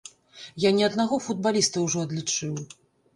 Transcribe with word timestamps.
Я 0.63 0.69
не 0.77 0.83
аднаго 0.87 1.19
футбаліста 1.25 1.83
ўжо 1.85 1.97
адлічыў. 2.07 2.57